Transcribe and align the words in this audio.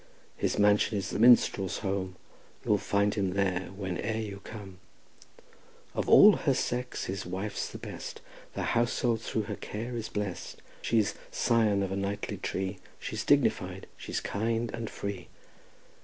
His 0.35 0.57
mansion 0.57 0.97
is 0.97 1.11
the 1.11 1.19
minstrels' 1.19 1.77
home, 1.85 2.15
You'll 2.65 2.79
find 2.79 3.13
them 3.13 3.33
there 3.33 3.69
whene'er 3.77 4.17
you 4.19 4.41
come 4.43 4.79
Of 5.93 6.09
all 6.09 6.37
her 6.37 6.55
sex 6.55 7.05
his 7.05 7.23
wife's 7.23 7.69
the 7.69 7.77
best; 7.77 8.19
The 8.55 8.63
household 8.73 9.21
through 9.21 9.43
her 9.43 9.55
care 9.57 9.95
is 9.95 10.09
blest. 10.09 10.63
She's 10.81 11.13
scion 11.29 11.83
of 11.83 11.91
a 11.91 11.95
knightly 11.95 12.37
tree, 12.37 12.79
She's 12.97 13.23
dignified, 13.23 13.85
she's 13.95 14.21
kind 14.21 14.71
and 14.73 14.89
free. 14.89 15.27